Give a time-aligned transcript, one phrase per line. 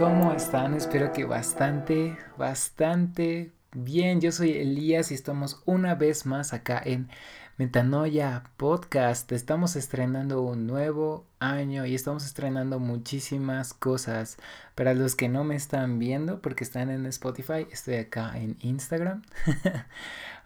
[0.00, 0.72] ¿Cómo están?
[0.72, 4.22] Espero que bastante, bastante bien.
[4.22, 7.10] Yo soy Elías y estamos una vez más acá en
[7.58, 9.30] Metanoia Podcast.
[9.30, 14.38] Estamos estrenando un nuevo año y estamos estrenando muchísimas cosas.
[14.74, 19.20] Para los que no me están viendo porque están en Spotify, estoy acá en Instagram.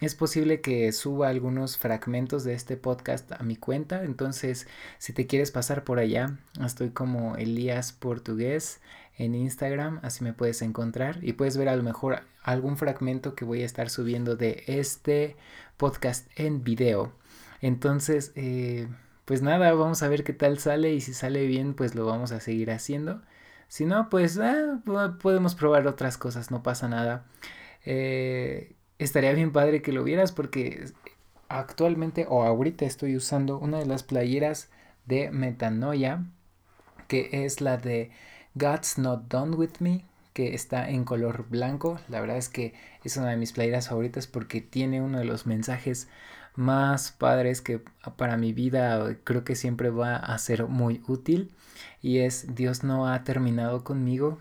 [0.00, 4.66] es posible que suba algunos fragmentos de este podcast a mi cuenta, entonces
[4.98, 8.80] si te quieres pasar por allá, estoy como Elías Portugués
[9.16, 13.44] en Instagram, así me puedes encontrar y puedes ver a lo mejor algún fragmento que
[13.44, 15.36] voy a estar subiendo de este
[15.76, 17.12] podcast en video.
[17.60, 18.88] Entonces, eh,
[19.24, 22.32] pues nada, vamos a ver qué tal sale y si sale bien, pues lo vamos
[22.32, 23.22] a seguir haciendo.
[23.68, 24.80] Si no, pues ah,
[25.20, 27.24] podemos probar otras cosas, no pasa nada.
[27.84, 30.86] Eh, estaría bien padre que lo vieras porque
[31.48, 34.68] actualmente o ahorita estoy usando una de las playeras
[35.06, 36.24] de Metanoia
[37.08, 38.10] que es la de
[38.54, 41.98] God's Not Done With Me que está en color blanco.
[42.08, 42.74] La verdad es que
[43.04, 46.08] es una de mis playeras favoritas porque tiene uno de los mensajes
[46.56, 47.80] más padres que
[48.16, 51.52] para mi vida creo que siempre va a ser muy útil
[52.02, 54.38] y es Dios no ha terminado conmigo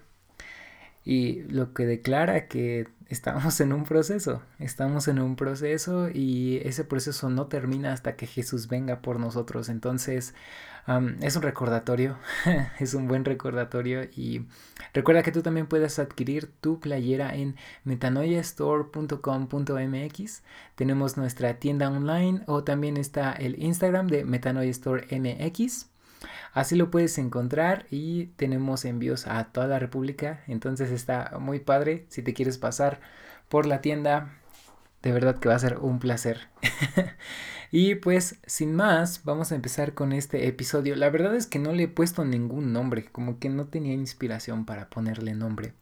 [1.06, 6.84] y lo que declara que estamos en un proceso, estamos en un proceso y ese
[6.84, 9.70] proceso no termina hasta que Jesús venga por nosotros.
[9.70, 10.36] Entonces
[11.22, 12.20] es un recordatorio,
[12.80, 14.46] es un buen recordatorio y
[14.94, 20.44] recuerda que tú también puedes adquirir tu playera en metanoiastore.com.mx.
[20.76, 25.95] Tenemos nuestra tienda online o también está el Instagram de Metanoia Store MX.
[26.54, 30.44] Así lo puedes encontrar y tenemos envíos a toda la República.
[30.48, 32.06] Entonces está muy padre.
[32.10, 33.00] Si te quieres pasar
[33.50, 34.38] por la tienda,
[35.02, 36.50] de verdad que va a ser un placer.
[37.72, 40.96] y pues sin más, vamos a empezar con este episodio.
[40.96, 44.66] La verdad es que no le he puesto ningún nombre, como que no tenía inspiración
[44.66, 45.74] para ponerle nombre.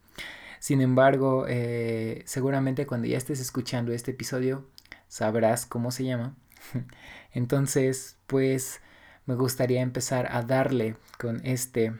[0.60, 4.66] Sin embargo, eh, seguramente cuando ya estés escuchando este episodio,
[5.08, 6.34] sabrás cómo se llama.
[7.32, 8.80] Entonces, pues
[9.26, 11.92] me gustaría empezar a darle con este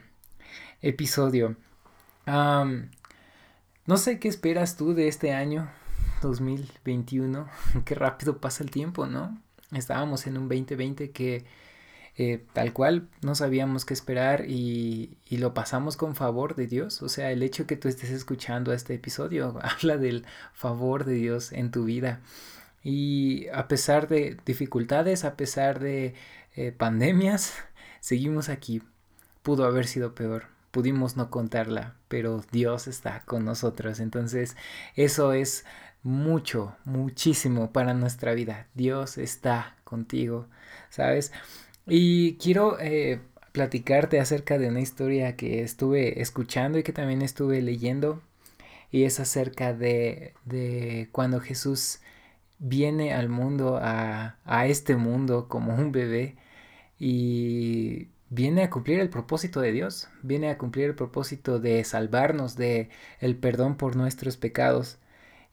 [0.81, 1.55] episodio.
[2.25, 5.69] no sé qué esperas tú de este año
[6.21, 7.47] 2021.
[7.85, 9.39] qué rápido pasa el tiempo, ¿no?
[9.71, 11.45] Estábamos en un 2020 que
[12.17, 17.01] eh, tal cual no sabíamos qué esperar y, y, lo pasamos con favor de Dios.
[17.01, 21.51] O sea, el hecho que tú estés escuchando este episodio habla del favor de Dios
[21.51, 22.21] en tu vida.
[22.83, 26.13] Y a pesar de dificultades, a pesar de
[26.55, 27.53] eh, pandemias,
[27.99, 28.81] seguimos aquí.
[29.43, 33.99] Pudo haber sido peor, pudimos no contarla, pero Dios está con nosotros.
[33.99, 34.57] Entonces,
[34.95, 35.65] eso es
[36.03, 38.67] mucho, muchísimo para nuestra vida.
[38.75, 40.47] Dios está contigo,
[40.89, 41.31] ¿sabes?
[41.87, 43.19] Y quiero eh,
[43.51, 48.21] platicarte acerca de una historia que estuve escuchando y que también estuve leyendo.
[48.91, 51.99] Y es acerca de, de cuando Jesús
[52.59, 56.35] viene al mundo, a, a este mundo como un bebé
[56.99, 62.55] y viene a cumplir el propósito de Dios, viene a cumplir el propósito de salvarnos
[62.55, 62.89] de
[63.19, 64.99] el perdón por nuestros pecados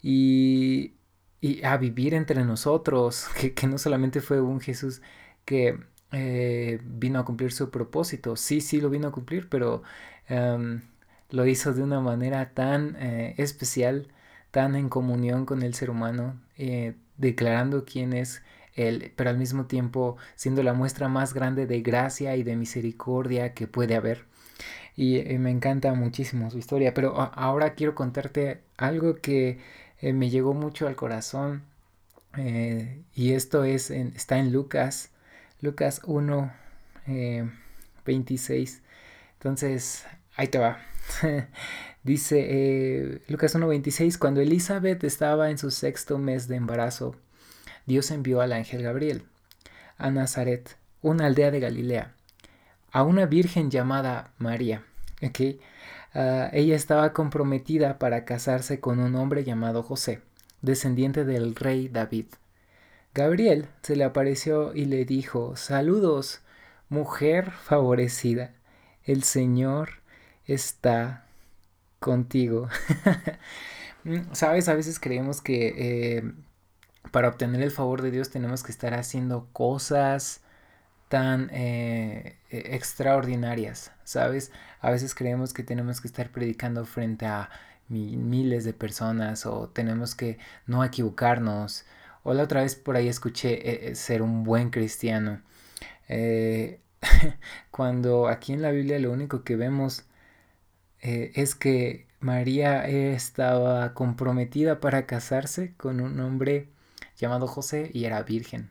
[0.03, 0.95] y,
[1.41, 5.03] y a vivir entre nosotros, que, que, no solamente fue un Jesús
[5.45, 5.79] que
[6.13, 9.83] eh, vino a cumplir su propósito, sí, sí lo vino a cumplir, pero
[10.29, 10.83] em,
[11.31, 14.09] lo hizo de una manera tan eh, especial,
[14.51, 18.43] tan en comunión con el ser humano, eh, declarando quién es
[18.75, 23.67] pero al mismo tiempo siendo la muestra más grande de gracia y de misericordia que
[23.67, 24.25] puede haber.
[24.97, 29.59] Y eh, me encanta muchísimo su historia, pero ahora quiero contarte algo que
[30.01, 31.63] eh, me llegó mucho al corazón
[32.37, 35.11] eh, y esto es está en Lucas,
[35.61, 36.53] Lucas 1,
[38.05, 38.83] 26.
[39.35, 40.05] Entonces,
[40.37, 40.79] ahí te va.
[42.05, 47.17] Dice Lucas 1.26, cuando Elizabeth estaba en su sexto mes de embarazo,
[47.87, 49.25] Dios envió al ángel Gabriel
[49.99, 52.15] a Nazaret, una aldea de Galilea,
[52.91, 54.85] a una virgen llamada María.
[56.15, 60.21] Ah, ella estaba comprometida para casarse con un hombre llamado José,
[60.61, 62.27] descendiente del rey David.
[63.15, 66.41] Gabriel se le apareció y le dijo, Saludos,
[66.89, 68.53] mujer favorecida,
[69.05, 70.01] el Señor
[70.47, 71.27] está
[72.01, 72.69] contigo.
[74.05, 76.33] Mm, Sabes, a veces creemos que eh,
[77.11, 80.41] para obtener el favor de Dios tenemos que estar haciendo cosas
[81.13, 84.51] tan eh, e, extraordinarias, ¿sabes?
[84.81, 87.51] A veces creemos que tenemos que estar predicando frente a
[87.91, 91.85] miles de personas o tenemos que no equivocarnos.
[92.23, 95.43] O la otra vez por ahí escuché eh, eh, ser un buen cristiano.
[97.71, 100.07] cuando aquí en la Biblia lo único que vemos
[101.01, 106.72] es que María estaba comprometida para casarse con un hombre
[107.23, 108.71] llamado José y era virgen.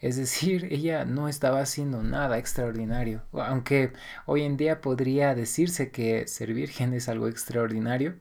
[0.00, 3.92] Es decir, ella no estaba haciendo nada extraordinario, aunque
[4.26, 8.16] hoy en día podría decirse que ser virgen es algo extraordinario.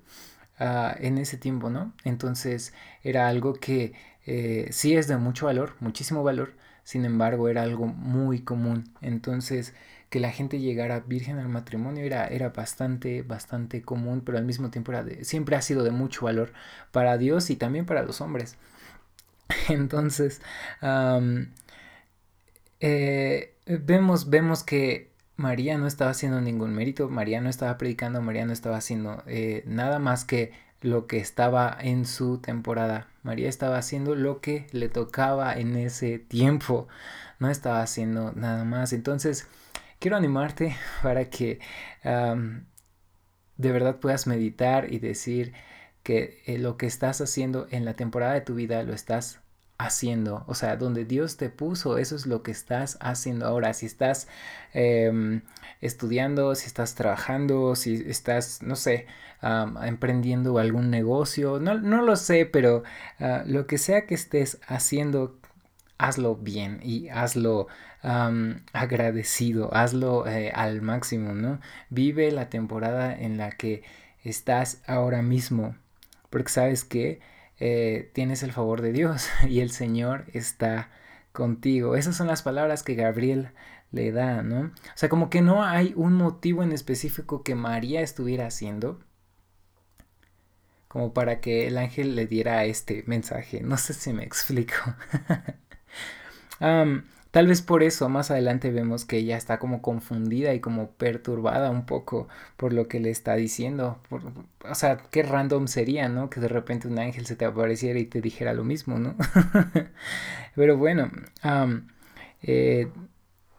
[0.57, 1.93] Ah, en ese tiempo, ¿no?
[2.05, 3.93] Entonces era algo que
[4.25, 6.53] eh, sí es de mucho valor, muchísimo valor,
[6.85, 8.85] sin embargo era algo muy común.
[9.01, 9.73] Entonces
[10.09, 14.69] que la gente llegara virgen al matrimonio era, era bastante, bastante común, pero al mismo
[14.71, 16.53] tiempo era siempre ha sido de mucho valor
[16.93, 18.55] para Dios y también para los hombres.
[19.69, 20.41] Entonces,
[22.79, 28.45] eh, vemos, vemos que María no estaba haciendo ningún mérito, María no estaba predicando, María
[28.45, 33.07] no estaba haciendo eh, nada más que lo que estaba en su temporada.
[33.23, 36.87] María estaba haciendo lo que le tocaba en ese tiempo,
[37.39, 38.93] no estaba haciendo nada más.
[38.93, 39.47] Entonces,
[39.99, 41.59] quiero animarte para que
[43.57, 45.53] de verdad puedas meditar y decir
[46.05, 49.39] que eh, lo que estás haciendo en la temporada de tu vida lo estás
[49.79, 50.43] haciendo.
[50.47, 53.73] O sea, donde Dios te puso, eso es lo que estás haciendo ahora.
[53.73, 54.27] Si estás
[54.73, 55.41] em,
[55.81, 59.07] estudiando, si estás trabajando, si estás, no sé,
[59.83, 62.83] emprendiendo algún negocio, no, no lo sé, pero
[63.19, 65.39] ah, lo que sea que estés haciendo,
[65.97, 67.67] hazlo bien y hazlo
[68.73, 71.59] agradecido, hazlo eh, al máximo, ¿no?
[71.89, 73.83] Vive la temporada en la que
[74.23, 75.75] estás ahora mismo,
[76.35, 77.21] porque sabes que
[77.59, 80.91] eh, tienes el favor de Dios y el Señor está
[81.31, 81.95] contigo.
[81.95, 83.51] Esas son las palabras que Gabriel
[83.91, 84.63] le da, ¿no?
[84.63, 88.99] O sea, como que no hay un motivo en específico que María estuviera haciendo
[90.89, 93.61] como para que el ángel le diera este mensaje.
[93.61, 94.75] No sé si me explico.
[97.35, 101.69] Tal vez por eso más adelante vemos que ella está como confundida y como perturbada
[101.69, 103.99] un poco por lo que le está diciendo.
[104.63, 106.29] o sea, qué random sería, ¿no?
[106.29, 109.17] Que de repente un ángel se te apareciera y te dijera lo mismo, ¿no?
[110.55, 111.11] Pero bueno,
[112.41, 112.87] eh,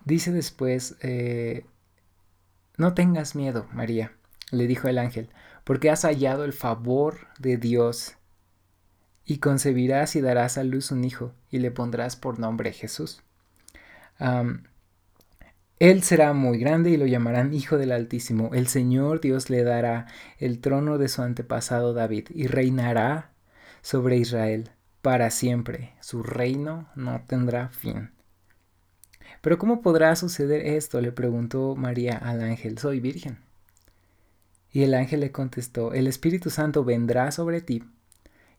[0.06, 1.66] dice después, eh,
[2.78, 4.12] no tengas miedo, María,
[4.52, 5.28] le dijo el ángel,
[5.64, 8.16] porque has hallado el favor de Dios
[9.26, 13.22] y concebirás y darás a luz un hijo, y le pondrás por nombre Jesús.
[14.18, 18.50] Él será muy grande y lo llamarán Hijo del Altísimo.
[18.54, 20.06] El Señor Dios le dará
[20.38, 23.32] el trono de su antepasado David y reinará
[23.82, 24.70] sobre Israel
[25.02, 25.92] para siempre.
[26.00, 28.10] Su reino no tendrá fin.
[29.42, 31.00] Pero ¿cómo podrá suceder esto?
[31.00, 32.78] le preguntó María al ángel.
[32.78, 33.38] Soy virgen.
[34.72, 37.82] Y el ángel le contestó, el Espíritu Santo vendrá sobre ti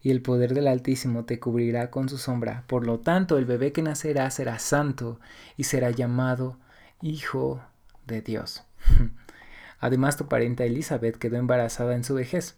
[0.01, 2.63] y el poder del Altísimo te cubrirá con su sombra.
[2.67, 5.19] Por lo tanto, el bebé que nacerá será santo
[5.57, 6.57] y será llamado
[7.01, 7.61] Hijo
[8.05, 8.63] de Dios.
[9.79, 12.55] Además, tu parienta Elizabeth quedó embarazada en su vejez.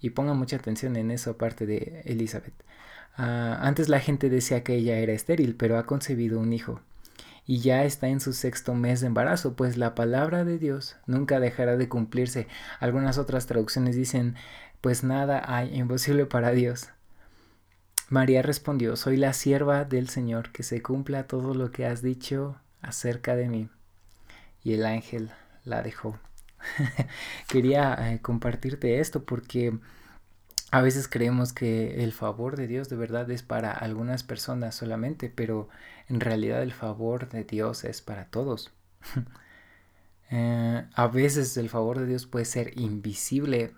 [0.00, 2.54] Y ponga mucha atención en eso aparte de Elizabeth.
[3.16, 6.80] Ah, antes la gente decía que ella era estéril, pero ha concebido un hijo.
[7.46, 11.38] Y ya está en su sexto mes de embarazo, pues la palabra de Dios nunca
[11.38, 12.48] dejará de cumplirse.
[12.80, 14.34] Algunas otras traducciones dicen
[14.86, 16.90] pues nada hay imposible para Dios.
[18.08, 22.60] María respondió, soy la sierva del Señor, que se cumpla todo lo que has dicho
[22.82, 23.68] acerca de mí.
[24.62, 25.32] Y el ángel
[25.64, 26.20] la dejó.
[27.48, 29.76] Quería eh, compartirte esto porque
[30.70, 35.32] a veces creemos que el favor de Dios de verdad es para algunas personas solamente,
[35.34, 35.68] pero
[36.08, 38.72] en realidad el favor de Dios es para todos.
[40.28, 43.72] Eh, a veces el favor de Dios puede ser invisible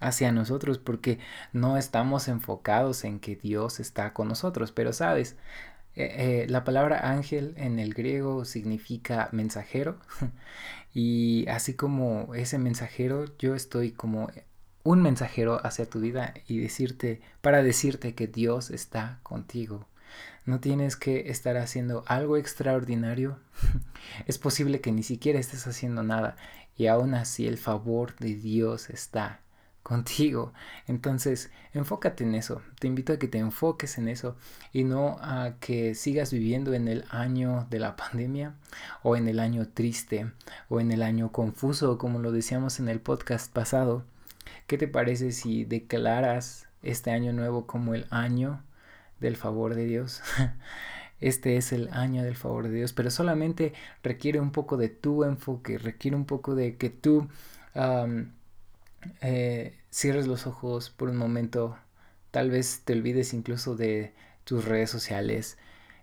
[0.00, 1.18] hacia nosotros porque
[1.52, 4.72] no estamos enfocados en que Dios está con nosotros.
[4.72, 5.36] Pero sabes,
[5.94, 9.98] eh, eh, la palabra ángel en el griego significa mensajero
[10.94, 14.30] y así como ese mensajero yo estoy como
[14.84, 19.88] un mensajero hacia tu vida y decirte para decirte que Dios está contigo.
[20.44, 23.40] No tienes que estar haciendo algo extraordinario.
[24.26, 26.36] es posible que ni siquiera estés haciendo nada
[26.76, 29.40] y aún así el favor de Dios está
[29.86, 30.52] contigo.
[30.88, 32.60] Entonces, enfócate en eso.
[32.80, 34.36] Te invito a que te enfoques en eso
[34.72, 38.56] y no a que sigas viviendo en el año de la pandemia
[39.04, 40.32] o en el año triste
[40.68, 44.02] o en el año confuso, como lo decíamos en el podcast pasado.
[44.66, 48.64] ¿Qué te parece si declaras este año nuevo como el año
[49.20, 50.20] del favor de Dios?
[51.18, 55.24] Este es el año del favor de Dios, pero solamente requiere un poco de tu
[55.24, 57.26] enfoque, requiere un poco de que tú
[59.20, 61.78] eh, cierres los ojos por un momento,
[62.30, 65.58] tal vez te olvides incluso de tus redes sociales,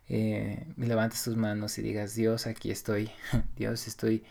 [0.10, 3.12] eh, levantes tus manos y digas, Dios, aquí estoy,
[3.56, 4.24] Dios, estoy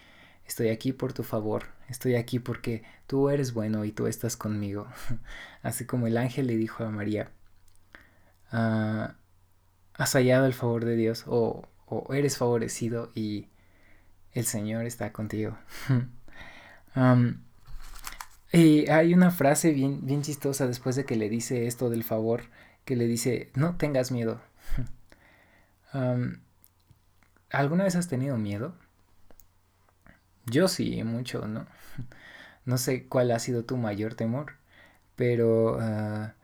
[0.47, 4.87] estoy aquí por tu favor, estoy aquí porque tú eres bueno y tú estás conmigo.
[5.63, 7.31] Así como el ángel le dijo a María,
[8.51, 9.15] ah,
[9.95, 13.49] has hallado el favor de Dios o, o, eres favorecido y
[14.33, 15.57] el Señor está contigo.
[18.53, 22.45] y hay una frase bien, bien chistosa después de que le dice esto del favor,
[22.85, 24.41] que le dice, no tengas miedo.
[27.51, 28.75] ¿Alguna vez has tenido miedo?
[30.47, 31.67] Yo sí, mucho, ¿no?
[32.65, 34.53] No sé cuál ha sido tu mayor temor,
[35.17, 36.35] pero ah,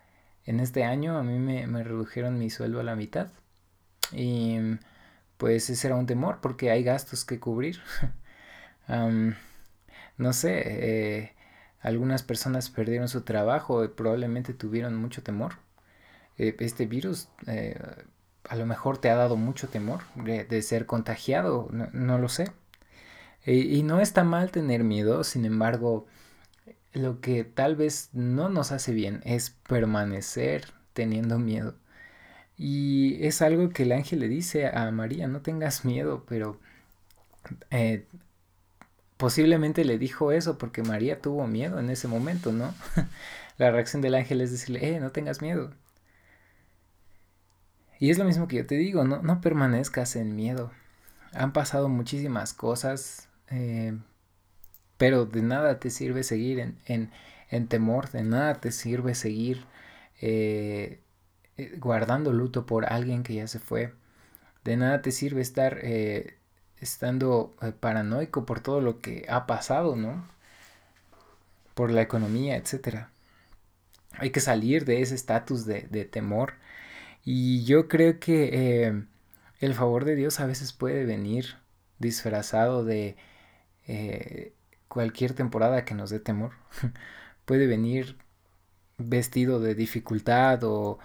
[0.46, 3.28] en este año a mí me, redujeron mi sueldo a la mitad
[4.12, 4.58] y
[5.36, 7.80] pues ese era un temor porque hay gastos que cubrir.
[10.16, 11.32] no sé, eh,
[11.80, 15.54] algunas personas perdieron su trabajo y probablemente tuvieron mucho temor.
[16.36, 17.78] Eh, este virus eh,
[18.48, 22.50] a lo mejor te ha dado mucho temor de, ser contagiado, no, lo sé.
[23.46, 26.06] Y, no está mal tener miedo, sin embargo,
[26.92, 31.76] lo que tal vez no nos hace bien es permanecer teniendo miedo.
[32.56, 36.58] Y es algo que el ángel le dice a María, no tengas miedo, pero
[37.70, 38.06] eh,
[39.18, 42.74] posiblemente le dijo eso porque María tuvo miedo en ese momento, ¿no?
[43.58, 45.72] La reacción del ángel es decirle, eh, no tengas miedo.
[47.98, 50.70] Y es lo mismo que yo te digo, no, no permanezcas en miedo.
[51.32, 53.98] Han pasado muchísimas cosas, eh,
[54.96, 57.10] pero de nada te sirve seguir en,
[57.50, 59.64] en, temor, de nada te sirve seguir
[60.20, 61.00] eh,
[61.56, 63.92] eh, guardando luto por alguien que ya se fue.
[64.64, 65.80] De nada te sirve estar
[66.80, 70.24] estando paranoico por todo lo que ha pasado, ¿no?
[71.74, 73.08] Por la economía, etc.
[74.12, 76.54] Hay que salir de ese estatus de, de temor
[77.24, 78.50] y yo creo que
[78.86, 79.04] eh,
[79.60, 81.56] el favor de Dios a veces puede venir
[81.98, 83.16] disfrazado de
[83.86, 84.52] eh,
[84.88, 86.52] cualquier temporada que nos dé temor.
[87.44, 88.16] puede venir
[88.98, 90.98] vestido de dificultad o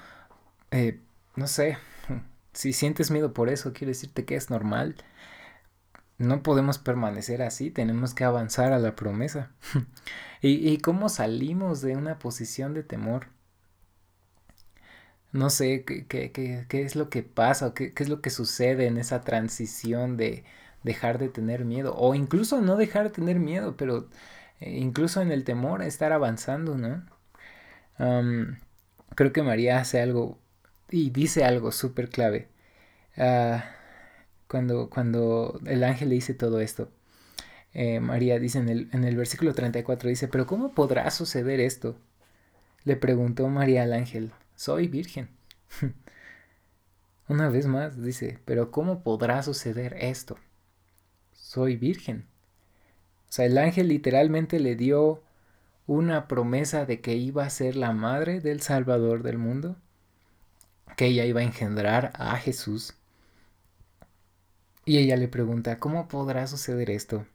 [0.72, 1.00] eh,
[1.36, 1.78] no sé.
[2.54, 4.96] Si sientes miedo por eso, quiero decirte que es normal.
[6.18, 9.52] No podemos permanecer así, tenemos que avanzar a la promesa.
[10.42, 13.28] ¿Y, ¿Y cómo salimos de una posición de temor?
[15.34, 16.32] no sé qué, qué,
[16.70, 20.46] qué, es lo que pasa qué, qué, es lo que sucede en esa transición de
[20.84, 24.10] dejar de tener miedo o incluso no dejar de tener miedo, pero
[24.60, 27.04] eh, incluso en el temor estar avanzando, ¿no?
[29.16, 30.40] creo que María hace algo
[30.90, 32.50] y dice algo súper clave.
[33.18, 33.66] Ah,
[34.90, 36.90] cuando, el ángel le dice todo esto.
[37.74, 41.96] Eh, María dice en el, en el versículo 34, dice, pero ¿cómo podrá suceder esto?
[42.84, 45.30] Le preguntó María al ángel soy virgen.
[47.28, 50.38] Una vez más dice, pero ¿cómo podrá suceder esto?
[51.34, 52.26] Soy virgen.
[53.30, 55.24] O sea, el ángel literalmente le dio
[55.88, 59.76] una promesa de que iba a ser la madre del Salvador del mundo,
[60.96, 62.96] que ella iba a engendrar a Jesús.
[64.86, 67.26] Y ella le pregunta, ¿cómo podrá suceder esto?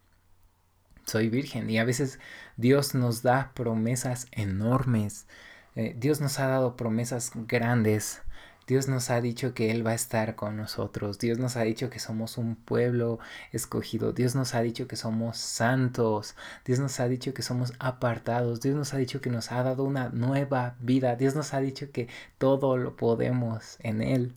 [1.07, 1.71] Soy virgen.
[1.71, 2.19] Y a veces
[2.57, 5.27] Dios nos da promesas enormes
[5.79, 8.23] eh, Dios nos ha dado promesas grandes.
[8.67, 11.21] Dios nos ha dicho que Él va a estar con nosotros.
[11.21, 13.21] Dios nos ha dicho que somos un pueblo
[13.53, 14.13] escogido.
[14.13, 16.35] Dios nos ha dicho que somos santos.
[16.65, 18.61] Dios nos ha dicho que somos apartados.
[18.61, 21.15] Dios nos ha dicho que nos ha dado una nueva vida.
[21.15, 24.35] Dios nos ha dicho que todo lo podemos en Él.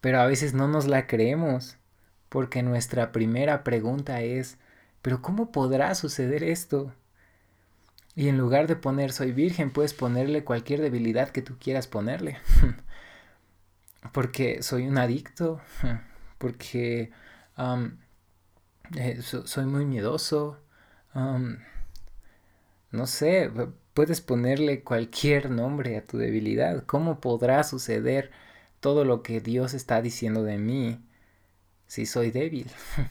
[0.00, 1.76] Pero a veces no nos la creemos
[2.28, 4.58] porque nuestra primera pregunta es,
[5.02, 6.92] ¿pero cómo podrá suceder esto?
[8.14, 12.38] Y en lugar de poner soy virgen, puedes ponerle cualquier debilidad que tú quieras ponerle.
[14.12, 15.60] porque soy un adicto,
[16.38, 17.12] porque
[18.96, 20.58] eh, soy muy miedoso.
[22.90, 23.50] no sé,
[23.94, 26.84] puedes ponerle cualquier nombre a tu debilidad.
[26.86, 28.30] ¿Cómo podrá suceder
[28.80, 31.00] todo lo que Dios está diciendo de mí
[31.86, 32.70] si soy débil?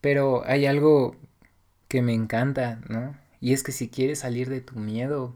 [0.00, 1.16] Pero hay algo
[1.88, 3.16] que me encanta, ¿no?
[3.40, 5.34] Y es que si quieres salir de tu miedo,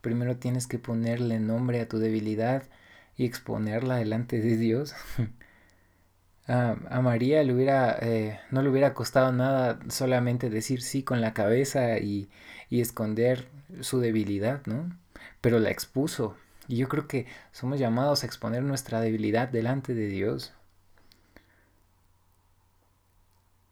[0.00, 2.64] primero tienes que ponerle nombre a tu debilidad
[3.16, 4.94] y exponerla delante de Dios.
[6.48, 11.34] a, María le hubiera, eh, no le hubiera costado nada solamente decir sí con la
[11.34, 12.28] cabeza y,
[12.70, 13.48] y esconder
[13.80, 14.90] su debilidad, ¿no?
[15.40, 16.36] Pero la expuso.
[16.68, 20.54] Y yo creo que somos llamados a exponer nuestra debilidad delante de Dios.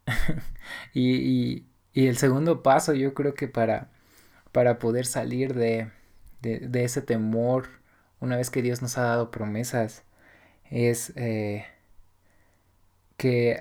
[0.94, 3.90] y, el segundo paso yo creo que para,
[4.52, 5.90] para poder salir de,
[6.42, 7.68] ese temor,
[8.20, 10.04] una vez que Dios nos ha dado promesas,
[10.70, 11.66] es eh,
[13.16, 13.60] que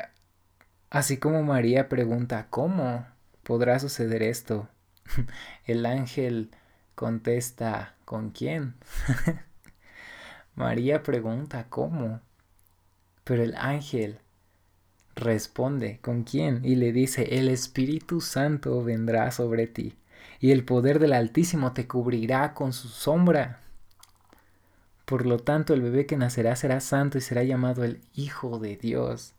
[0.89, 3.05] así como María pregunta, ¿cómo
[3.43, 4.69] podrá suceder esto?
[5.65, 6.51] El ángel
[6.97, 8.73] contesta, ¿con quién?
[10.55, 12.21] María pregunta, ¿cómo?
[13.23, 14.17] Pero el ángel
[15.15, 16.65] responde, ¿con quién?
[16.65, 19.95] Y le dice, el Espíritu Santo vendrá sobre ti,
[20.39, 23.61] y el poder del Altísimo te cubrirá con su sombra.
[25.05, 28.75] Por lo tanto, el bebé que nacerá será santo y será llamado el Hijo de
[28.75, 29.35] Dios.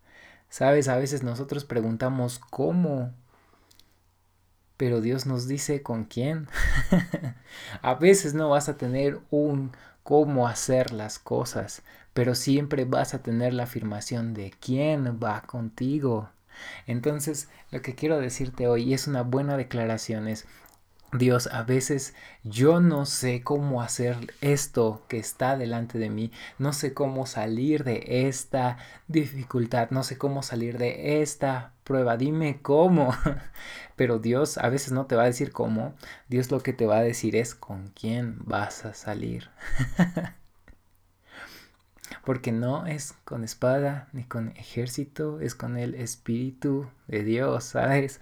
[0.48, 3.12] Sabes, a veces nosotros preguntamos cómo,
[4.78, 6.48] pero Dios nos dice con quién.
[7.82, 11.82] a veces no vas a tener un cómo hacer las cosas,
[12.14, 16.30] pero siempre vas a tener la afirmación de quién va contigo.
[16.86, 20.46] Entonces, lo que quiero decirte hoy, es una buena declaración, es,
[21.12, 26.72] Dios, a veces yo no sé cómo hacer esto que está delante de mí, no
[26.72, 28.76] sé cómo salir de esta
[29.08, 33.12] dificultad, no sé cómo salir de esta prueba, dime cómo.
[33.96, 35.94] Pero Dios a veces no te va a decir cómo,
[36.28, 39.50] Dios lo que te va a decir es con quién vas a salir.
[42.24, 48.20] Porque no es con espada ni con ejército, es con el Espíritu de Dios, ¿sabes?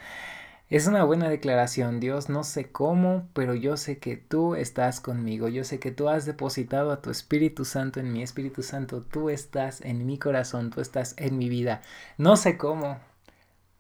[0.68, 5.46] Es una buena declaración, Dios, no sé cómo, pero yo sé que tú estás conmigo,
[5.48, 9.30] yo sé que tú has depositado a tu Espíritu Santo en mi Espíritu Santo, tú
[9.30, 11.82] estás en mi corazón, tú estás en mi vida.
[12.18, 12.98] No sé cómo,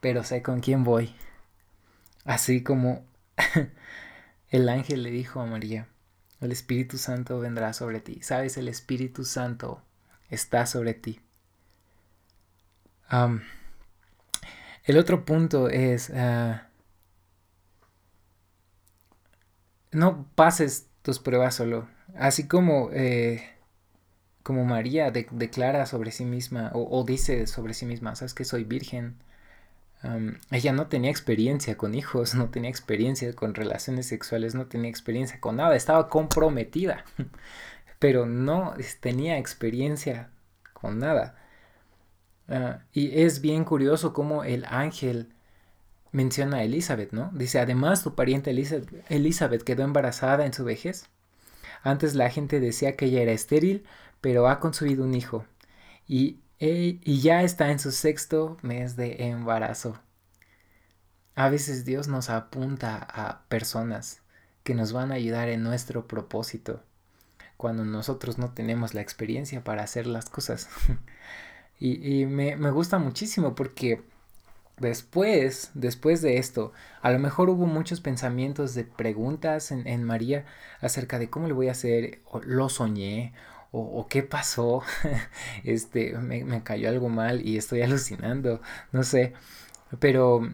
[0.06, 1.12] pero sé con quién voy.
[2.24, 3.04] Así como
[4.50, 5.88] el ángel le dijo a María,
[6.40, 8.20] el Espíritu Santo vendrá sobre ti.
[8.22, 9.82] Sabes, el Espíritu Santo
[10.30, 11.20] está sobre ti.
[14.84, 16.68] el otro punto es, ah,
[19.90, 21.88] no pases tus pruebas solo.
[22.14, 23.42] Así como, eh,
[24.44, 29.25] como María declara sobre sí misma o, dice sobre sí misma, sabes que soy virgen.
[30.50, 35.40] Ella no tenía experiencia con hijos, no tenía experiencia con relaciones sexuales, no tenía experiencia
[35.40, 37.04] con nada, estaba comprometida,
[37.98, 40.30] pero no tenía experiencia
[40.72, 41.36] con nada.
[42.48, 45.32] Ah, y es bien curioso cómo el ángel
[46.12, 47.30] menciona a Elizabeth, ¿no?
[47.34, 48.50] Dice, además tu pariente
[49.08, 51.08] Elizabeth quedó embarazada en su vejez.
[51.82, 53.84] Antes la gente decía que ella era estéril,
[54.20, 55.44] pero ha concebido un hijo.
[56.08, 59.98] Y, y ya está en su sexto mes de embarazo.
[61.34, 64.22] A veces Dios nos apunta a personas
[64.64, 66.82] que nos van a ayudar en nuestro propósito
[67.56, 70.68] cuando nosotros no tenemos la experiencia para hacer las cosas.
[71.78, 74.02] y, me, gusta muchísimo porque
[74.78, 80.44] después, después de esto, a lo mejor hubo muchos pensamientos de preguntas en, en María
[80.80, 83.32] acerca de cómo le voy a hacer, o lo soñé,
[83.72, 84.82] o, qué pasó,
[85.64, 88.60] este, me, me cayó algo mal y estoy alucinando,
[88.92, 89.34] no sé,
[89.98, 90.48] pero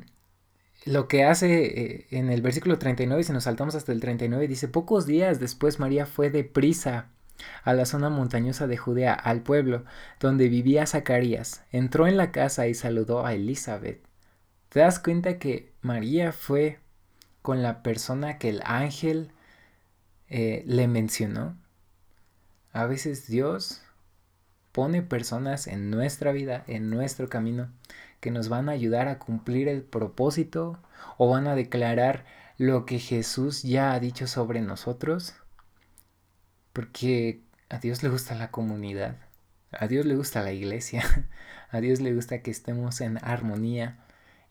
[0.85, 4.69] lo que hace eh, en el versículo 39, si nos saltamos hasta el 39, dice,
[4.69, 7.09] pocos días después María fue deprisa
[7.65, 9.85] a la zona montañosa de Judea, al pueblo
[10.21, 14.01] donde vivía Zacarías, entró en la casa y saludó a Elizabeth.
[14.69, 16.79] ¿Te das cuenta que María fue
[17.43, 19.31] con la persona que el ángel
[20.29, 21.57] eh, le mencionó?
[22.73, 23.83] A veces Dios
[24.73, 27.71] pone personas en nuestra vida, en nuestro camino,
[28.21, 30.79] que nos van a ayudar a cumplir el propósito
[31.19, 32.25] o van a declarar
[32.57, 35.35] lo que Jesús ya ha dicho sobre nosotros.
[36.73, 39.19] Porque a Dios le gusta la comunidad,
[39.73, 41.05] a Dios le gusta la iglesia,
[41.71, 44.02] a Dios le gusta que estemos en armonía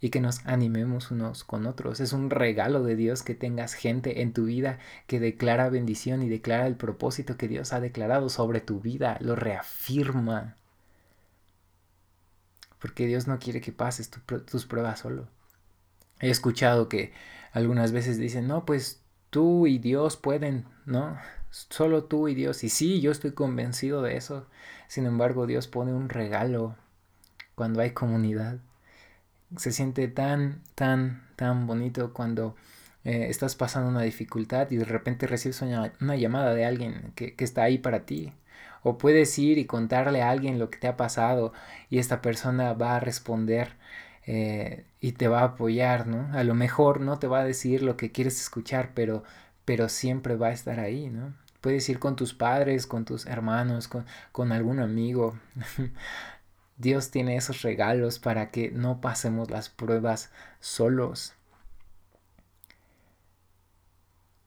[0.01, 1.99] y que nos animemos unos con otros.
[2.01, 6.29] Es un regalo de Dios que tengas gente en tu vida que declara bendición y
[6.29, 10.57] declara el propósito que Dios ha declarado sobre tu vida, lo reafirma
[12.81, 15.27] porque Dios no quiere que pases tus pruebas solo.
[16.19, 17.13] He escuchado que
[17.53, 21.17] algunas veces dicen, no, pues tú y Dios pueden, ¿no?
[21.51, 22.63] Solo tú y Dios.
[22.63, 24.47] Y sí, yo estoy convencido de eso.
[24.87, 26.75] Sin embargo, Dios pone un regalo
[27.53, 28.57] cuando hay comunidad.
[29.57, 32.55] Se siente tan, tan, tan bonito cuando
[33.03, 37.43] eh, estás pasando una dificultad y de repente recibes una, llamada de alguien que, que
[37.43, 38.33] está ahí para ti.
[38.83, 41.53] O puedes ir y contarle a alguien lo que te ha pasado
[41.89, 43.75] y esta persona va a responder
[44.27, 46.29] eh, y te va a apoyar, ¿no?
[46.37, 49.23] A lo mejor no te va a decir lo que quieres escuchar, pero,
[49.65, 51.33] pero siempre va a estar ahí, ¿no?
[51.61, 55.37] Puedes ir con tus padres, con tus hermanos, con, con algún amigo.
[56.81, 61.35] Dios tiene esos regalos para que no pasemos las pruebas solos.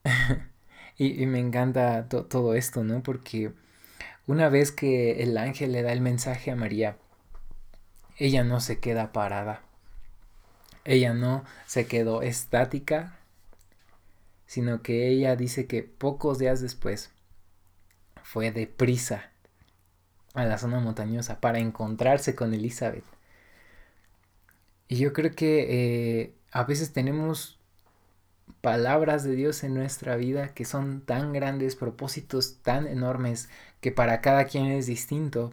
[0.98, 3.02] y, me encanta todo esto, ¿no?
[3.02, 3.52] Porque
[4.26, 6.96] una vez que el ángel le da el mensaje a María
[8.16, 9.62] ella no se queda parada.
[10.84, 13.18] Ella no se quedó estática,
[14.46, 17.10] sino que ella dice que pocos días después
[18.22, 19.33] fue deprisa
[20.34, 23.04] a la zona montañosa para encontrarse con Elizabeth.
[24.88, 27.58] Y yo creo que eh, a veces tenemos
[28.60, 33.48] palabras de Dios en nuestra vida que son tan grandes, propósitos tan enormes,
[33.80, 35.52] que para cada quien es distinto.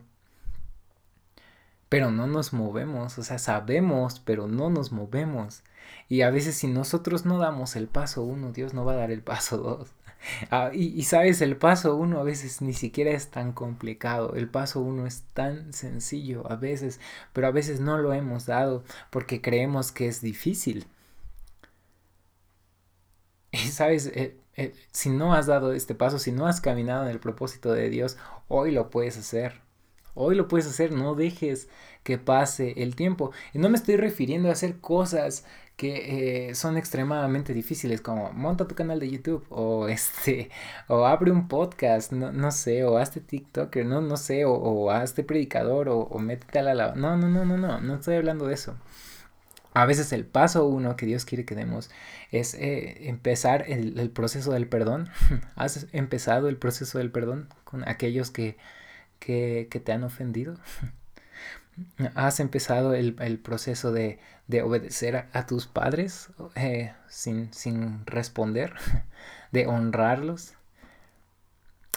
[1.90, 5.64] Pero no nos movemos, o sea, sabemos, pero no nos movemos.
[6.08, 9.12] Y a veces si nosotros no damos el paso uno, Dios no va a dar
[9.12, 9.90] el paso dos.
[10.52, 14.82] Ah, y, sabes, el paso uno a veces ni siquiera es tan complicado, el paso
[14.82, 17.00] uno es tan sencillo a veces,
[17.34, 20.86] pero a veces no lo hemos dado porque creemos que es difícil.
[23.52, 27.10] Y sabes, eh, eh, si no has dado este paso, si no has caminado en
[27.10, 29.62] el propósito de Dios, hoy lo puedes hacer.
[30.14, 31.70] Hoy lo puedes hacer, no dejes
[32.04, 33.32] que pase el tiempo.
[33.54, 38.68] Y no me estoy refiriendo a hacer cosas que eh, son extremadamente difíciles, como monta
[38.68, 40.50] tu canal de YouTube o este,
[40.88, 44.92] o abre un podcast, no, no sé, o hazte TikToker, no, no sé, o, o
[44.92, 46.96] hazte predicador, o, o métete a la...
[46.96, 48.76] No, no, no, no, no, no estoy hablando de eso.
[49.74, 51.90] A veces el paso uno que Dios quiere que demos
[52.32, 55.10] es eh, empezar el, proceso del perdón.
[55.56, 58.58] ¿Has empezado el proceso del perdón con aquellos que,
[59.20, 60.56] que, te han ofendido?
[62.16, 64.20] ¿Has empezado el, proceso de,
[64.64, 68.74] obedecer a, tus padres eh, sin, sin responder?
[69.52, 70.54] ¿De honrarlos?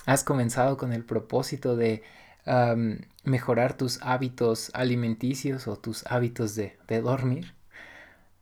[0.06, 2.02] ¿Has comenzado con el propósito de
[3.22, 7.54] mejorar tus hábitos alimenticios o tus hábitos de, de dormir?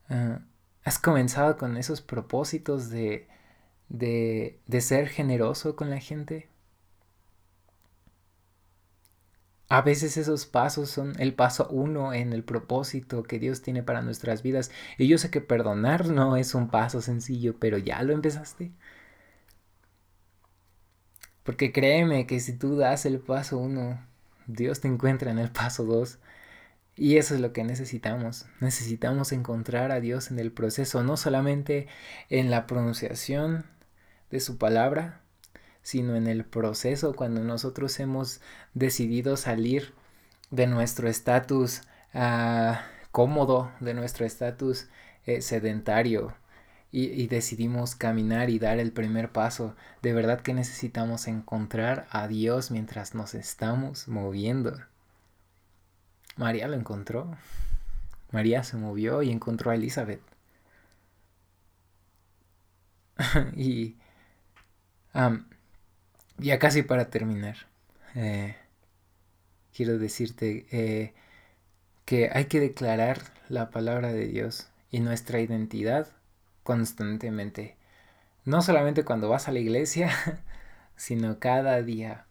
[0.09, 0.39] Ah,
[0.83, 3.27] ¿Has comenzado con esos propósitos de,
[3.87, 6.49] de, de ser generoso con la gente?
[9.69, 14.01] A veces esos pasos son el paso uno en el propósito que Dios tiene para
[14.01, 14.71] nuestras vidas.
[14.97, 18.71] Y yo sé que perdonar no es un paso sencillo, pero ya lo empezaste.
[21.43, 23.99] Porque créeme que si tú das el paso uno,
[24.47, 26.19] Dios te encuentra en el paso dos.
[26.95, 28.45] Y eso es lo que necesitamos.
[28.59, 31.87] Necesitamos encontrar a Dios en el proceso, no solamente
[32.29, 33.65] en la pronunciación
[34.29, 35.22] de su palabra,
[35.83, 38.41] sino en el proceso cuando nosotros hemos
[38.73, 39.93] decidido salir
[40.49, 41.81] de nuestro estatus
[42.13, 44.87] ah, cómodo, de nuestro estatus
[45.25, 46.33] eh, sedentario
[46.91, 49.75] y, y decidimos caminar y dar el primer paso.
[50.01, 54.79] De verdad que necesitamos encontrar a Dios mientras nos estamos moviendo.
[56.37, 57.35] María lo encontró.
[58.31, 60.21] María se movió y encontró a Elizabeth.
[63.55, 63.95] y
[66.43, 67.55] ya casi para terminar,
[68.15, 68.55] eh,
[69.73, 71.13] quiero decirte eh,
[72.05, 76.07] que hay que declarar la palabra de Dios y nuestra identidad
[76.63, 77.77] constantemente.
[78.45, 80.11] No solamente cuando vas a la iglesia,
[80.97, 82.25] sino cada día.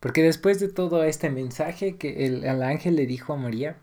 [0.00, 3.78] Porque después de todo este mensaje que el, ángel le dijo a María,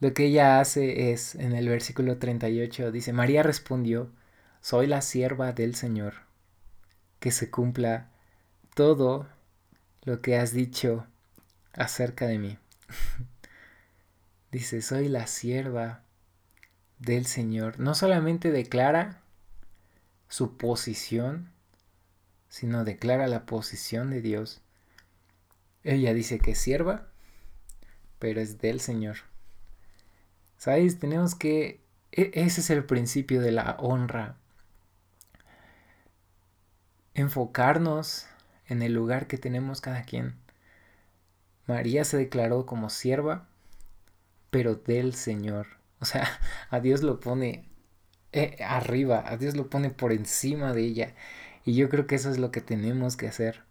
[0.00, 4.10] lo que ella hace es, en el versículo 38, dice, María respondió,
[4.60, 6.14] soy la sierva del Señor,
[7.20, 8.10] que se cumpla
[8.74, 9.26] todo
[10.02, 11.06] lo que has dicho
[11.72, 12.58] acerca de mí.
[14.52, 16.02] dice, soy la sierva
[16.98, 17.80] del Señor.
[17.80, 19.20] No solamente declara
[20.28, 21.50] su posición,
[22.48, 24.60] sino declara la posición de Dios
[25.84, 27.06] ella dice que es sierva,
[28.18, 29.18] pero es del Señor.
[30.56, 30.98] ¿Sabes?
[30.98, 31.80] Tenemos que...
[32.10, 34.36] E, ese es el principio de la honra.
[37.12, 38.26] Enfocarnos
[38.68, 40.34] en el lugar que tenemos cada quien.
[41.66, 43.48] María se declaró como sierva,
[44.50, 45.66] pero del Señor.
[46.00, 46.28] O sea,
[46.70, 47.68] a Dios lo pone
[48.32, 51.14] eh, arriba, a Dios lo pone por encima de ella.
[51.64, 53.64] Y yo creo que eso es lo que tenemos que hacer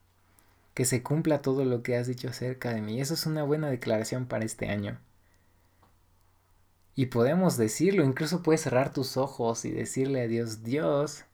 [0.73, 2.99] que se cumpla todo lo que has dicho acerca de mí.
[2.99, 4.99] Eso es una buena declaración para este año.
[6.95, 11.25] Y podemos decirlo, incluso puedes cerrar tus ojos y decirle a Dios, Dios,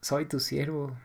[0.00, 0.96] soy tu siervo,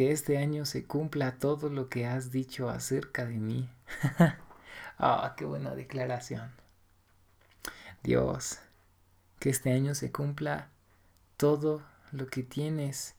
[0.00, 3.68] que este año se cumpla todo lo que has dicho acerca de mí.
[4.98, 6.50] Ah, qué buena declaración.
[8.02, 8.60] Dios,
[9.38, 10.70] que este año se cumpla
[11.36, 11.82] todo
[12.12, 13.14] lo que tienes,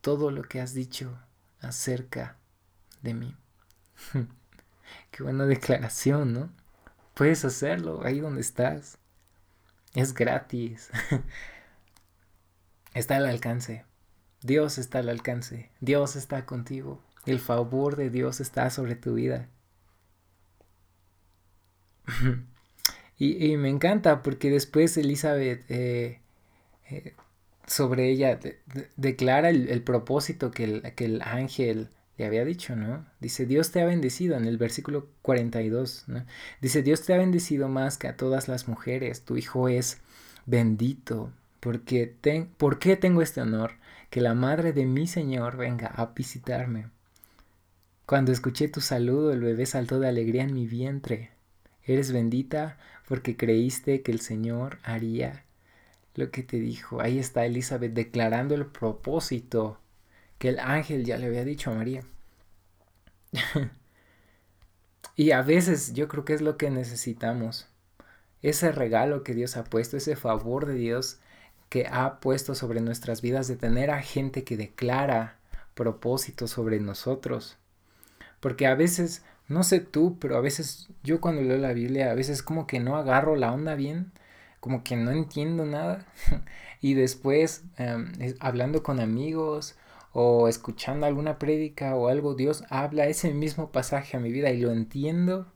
[0.00, 1.16] todo lo que has dicho
[1.60, 2.38] acerca
[3.02, 3.36] de mí.
[5.12, 6.50] Qué buena declaración, ¿no?
[7.14, 8.98] Puedes hacerlo ahí donde estás.
[9.94, 10.90] Es gratis.
[12.94, 13.84] está al alcance.
[14.44, 15.70] Dios está al alcance.
[15.80, 17.00] Dios está contigo.
[17.24, 19.48] El favor de Dios está sobre tu vida.
[23.18, 26.20] y, me encanta porque después Elizabeth eh,
[26.90, 27.14] eh,
[27.66, 28.38] sobre ella
[28.96, 33.06] declara el, propósito que el, que el, ángel le había dicho, ¿no?
[33.20, 36.26] Dice, Dios te ha bendecido en el versículo 42, ¿no?
[36.60, 40.02] Dice, Dios te ha bendecido más que a todas las mujeres, tu hijo es
[40.44, 42.14] bendito, porque
[42.58, 43.72] ¿por qué tengo este honor?
[44.14, 46.86] Que la madre de mi Señor venga a visitarme.
[48.06, 51.32] Cuando escuché tu saludo, el bebé saltó de alegría en mi vientre.
[51.82, 55.42] Eres bendita porque creíste que el Señor haría
[56.14, 57.00] lo que te dijo.
[57.00, 59.80] Ahí está Elizabeth declarando el propósito
[60.38, 62.04] que el ángel ya le había dicho a María.
[65.16, 67.66] y a veces yo creo que es lo que necesitamos.
[68.42, 71.18] Ese regalo que Dios ha puesto, ese favor de Dios
[71.74, 75.38] que ha puesto sobre nuestras vidas de tener a gente que declara
[75.74, 77.56] propósitos sobre nosotros.
[78.38, 82.14] Porque a veces, no sé tú, pero a veces yo cuando leo la Biblia, a
[82.14, 84.12] veces como que no agarro la onda bien
[84.60, 86.06] como que no entiendo nada.
[86.80, 89.74] y después, em, hablando con amigos
[90.12, 94.60] o escuchando alguna prédica o algo, Dios habla ese mismo pasaje a mi vida y
[94.60, 95.52] lo entiendo.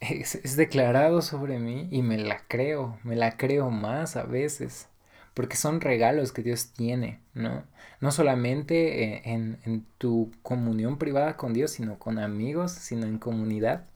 [0.00, 4.88] Es, declarado sobre mí y me la creo, me la creo más a veces,
[5.34, 7.64] porque son regalos que Dios tiene, ¿no?
[8.00, 13.18] No solamente eh, en, en tu comunión privada con Dios, sino con amigos, sino en
[13.18, 13.86] comunidad.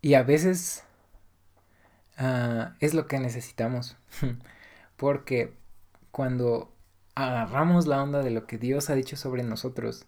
[0.00, 0.84] Y a veces
[2.16, 3.96] Ah, es lo que necesitamos.
[4.96, 5.54] Porque
[6.10, 6.72] cuando
[7.14, 10.06] agarramos la onda de lo que Dios ha dicho sobre nosotros,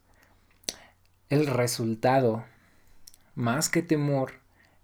[1.29, 2.45] el resultado,
[3.37, 4.33] más que temor,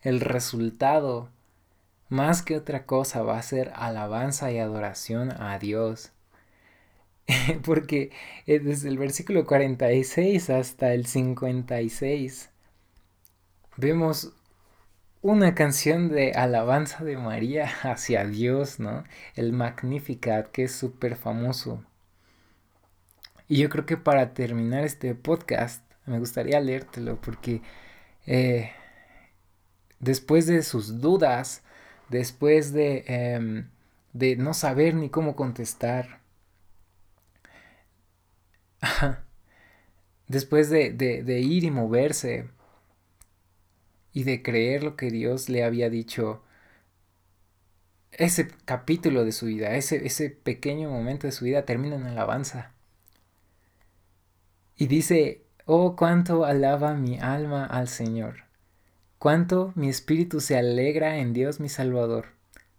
[0.03, 1.31] el resultado,
[2.09, 6.13] más que otra cosa, va a ser alabanza y adoración a Dios.
[7.65, 8.13] Porque
[8.47, 12.51] eh, desde el versículo 46 hasta el 56
[13.77, 14.33] vemos
[15.23, 19.05] una canción de alabanza de María hacia Dios, ¿no?
[19.35, 21.83] El Magnificat, que es súper famoso.
[23.49, 27.63] Y yo creo que para terminar este podcast, me gustaría leértelo porque
[28.27, 28.73] eh,
[30.01, 31.63] después de sus dudas,
[32.09, 33.69] después de, em,
[34.13, 36.21] de no saber ni cómo contestar,
[40.29, 42.49] después de, de, ir y moverse,
[44.13, 46.43] y de creer lo que Dios le había dicho
[48.13, 52.73] ese capítulo de su vida, ese, ese pequeño momento de su vida termina en alabanza.
[54.77, 55.43] Y dice,
[55.75, 58.45] oh, cuánto alaba mi alma al Señor,
[59.19, 62.27] cuánto mi espíritu se alegra en Dios mi Salvador,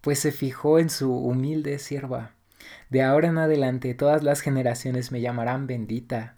[0.01, 2.36] pues se fijó en su humilde sierva.
[2.91, 6.38] De ahora en adelante todas las generaciones me llamarán bendita,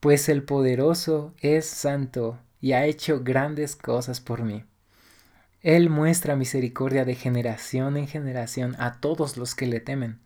[0.00, 4.64] pues el poderoso es santo y ha hecho grandes cosas por mí.
[5.62, 10.18] Él muestra misericordia de generación en generación a todos los que le temen.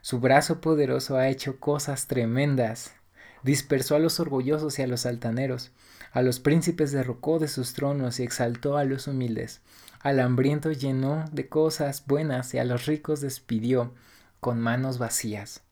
[0.00, 2.94] Su brazo poderoso ha hecho cosas tremendas.
[3.42, 5.70] Dispersó a los orgullosos y a los altaneros.
[6.12, 9.60] A los príncipes derrocó de sus tronos y exaltó a los humildes.
[10.00, 13.94] Al hambriento llenó de cosas buenas y a los ricos despidió
[14.40, 15.62] con manos vacías.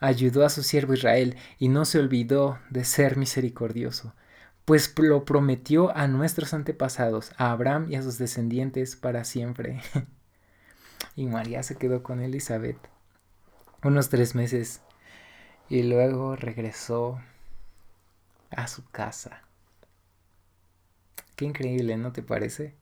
[0.00, 4.14] Ayudó a su siervo Israel y no se olvidó de ser misericordioso
[4.64, 9.82] pues lo prometió a nuestros antepasados, a Abraham y a sus descendientes para siempre.
[11.16, 12.78] y María se quedó con Elizabeth
[13.82, 14.80] unos tres meses
[15.68, 17.20] y luego regresó
[18.50, 19.42] a su casa.
[21.36, 22.74] Qué increíble, ¿no te parece?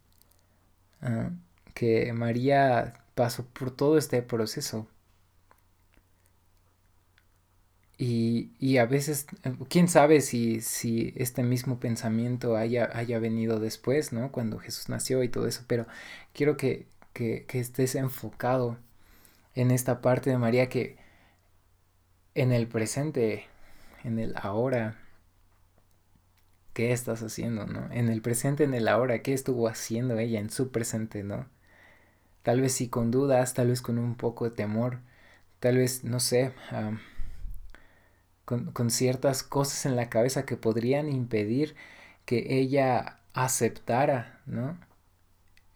[1.01, 1.31] Ah,
[1.75, 4.89] que María pasó por todo este proceso
[8.05, 9.27] Y, a veces,
[9.69, 14.33] quién sabe si, si este mismo pensamiento haya, haya, venido después, ¿no?
[14.33, 15.87] Cuando Jesús nació y todo eso, pero
[16.33, 18.77] quiero que, que, que estés enfocado
[19.55, 20.97] en esta parte de María que
[22.35, 23.47] en el presente,
[24.05, 24.97] en el ahora,
[26.73, 27.91] ¿qué estás haciendo, no?
[27.93, 31.47] En el presente, en el ahora, ¿qué estuvo haciendo ella en su presente, no?
[32.43, 35.01] Tal vez sí con dudas, tal vez con un poco de temor,
[35.61, 36.53] tal vez, no sé,
[38.45, 41.77] con, ciertas cosas en la cabeza que podrían impedir
[42.25, 44.79] que ella aceptara, ¿no?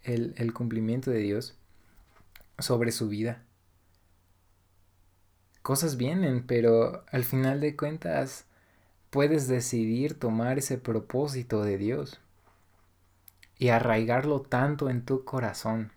[0.03, 1.57] El, el cumplimiento de Dios
[2.59, 3.46] sobre su vida.
[5.67, 8.47] Cosas vienen, pero al final de cuentas
[9.11, 12.21] puedes decidir tomar ese propósito de Dios
[13.59, 15.91] y arraigarlo tanto en tu corazón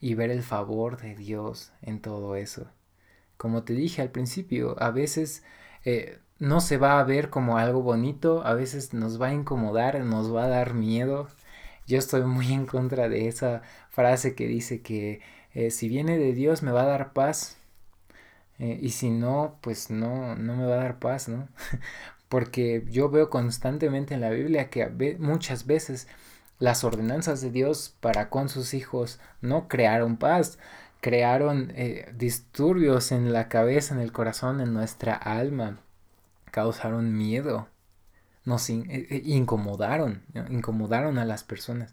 [0.00, 2.70] y ver el favor de Dios en todo eso
[3.36, 5.42] como te dije al principio, a veces
[5.84, 10.00] eh, no se va a ver como algo bonito, a veces nos va a incomodar,
[10.00, 11.28] nos va a dar miedo.
[11.86, 15.20] Yo estoy muy en contra de esa frase que dice que
[15.54, 17.55] eh, si viene de Dios me va a dar paz
[18.58, 21.48] eh, y si no, pues no, no me va a dar paz, ¿no?
[22.28, 26.08] Porque yo veo constantemente en la Biblia que muchas veces
[26.58, 30.58] las ordenanzas de Dios para con sus hijos no crearon paz,
[31.00, 35.78] crearon eh, disturbios en la cabeza, en el corazón, en nuestra alma,
[36.50, 37.68] causaron miedo,
[38.44, 41.92] nos eh, incomodaron, incomodaron a las personas.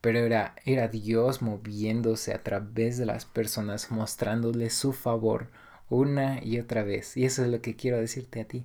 [0.00, 5.48] Pero era, era Dios moviéndose a través de las personas, mostrándoles su favor
[5.90, 7.16] una y otra vez.
[7.16, 8.64] Y eso es lo que quiero decirte a ti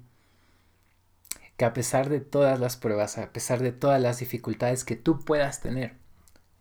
[1.58, 5.20] que a pesar de todas las pruebas, a pesar de todas las dificultades que tú
[5.20, 5.96] puedas tener,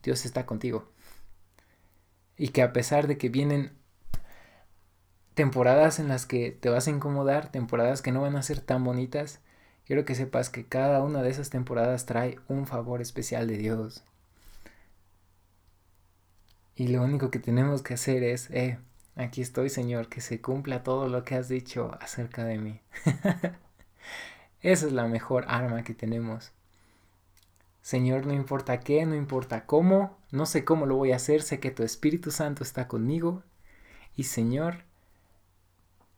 [0.03, 0.89] Dios está contigo.
[2.37, 3.73] Y que a pesar de que vienen
[5.35, 8.85] temporadas en las que te vas a incomodar, temporadas que no van a ser tan
[8.85, 9.41] bonitas,
[9.85, 14.05] quiero que sepas que cada una de esas temporadas trae un favor especial de Dios.
[16.77, 18.79] Y lo único que tenemos que hacer es, eh,
[19.17, 22.81] aquí estoy Señor, que se cumpla todo lo que has dicho acerca de mí.
[24.61, 26.53] Esa es la mejor arma que tenemos.
[27.83, 31.61] Señor, no importa qué, no importa cómo, no sé cómo lo voy a hacer, sé
[31.61, 33.43] que tu Espíritu Santo está conmigo.
[34.17, 34.85] Y Señor,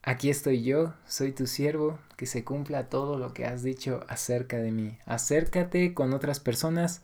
[0.02, 4.58] aquí estoy yo, soy tu siervo, que se cumpla todo lo que has dicho acerca
[4.58, 4.96] de mí.
[5.06, 7.02] Acércate con otras personas,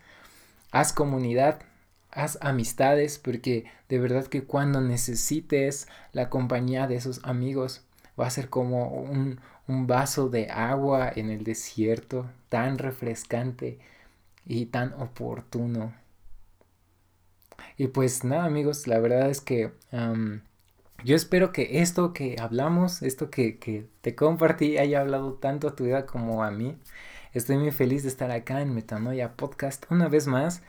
[0.71, 1.63] haz comunidad,
[2.13, 7.83] haz amistades, porque de verdad que cuando necesites la compañía de esos amigos,
[8.19, 13.79] va a ser como un, un vaso de agua en el desierto, tan refrescante
[14.47, 15.95] y tan oportuno.
[17.77, 19.73] Y pues nada amigos, la verdad es que
[21.05, 25.77] yo espero que esto que hablamos, esto que, que, te compartí haya hablado tanto a
[25.77, 26.77] tu vida como a mí.
[27.33, 30.63] Estoy muy feliz de estar acá en Metanoia Podcast una vez más.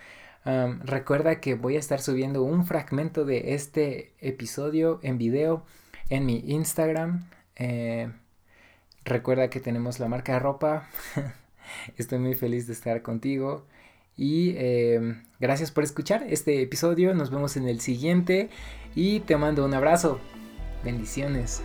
[0.46, 5.64] Recuerda que voy a estar subiendo un fragmento de este episodio en video
[6.10, 7.26] en mi Instagram.
[7.56, 8.10] Eh,
[9.06, 10.88] Recuerda que tenemos la marca de ropa.
[11.98, 13.66] Estoy muy feliz de estar contigo.
[14.16, 17.14] Y em, gracias por escuchar este episodio.
[17.14, 18.50] Nos vemos en el siguiente.
[18.96, 20.20] Y te mando un abrazo.
[20.84, 21.62] Bendiciones.